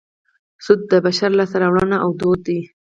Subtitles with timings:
[0.65, 2.59] سود د بشر لاسته راوړنه او دود دی